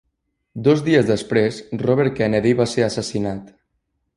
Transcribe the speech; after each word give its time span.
Dos 0.67 0.81
dies 0.87 1.09
després, 1.09 1.59
Robert 1.83 2.17
Kennedy 2.21 2.57
va 2.63 2.69
ser 2.73 2.87
assassinat. 2.87 3.57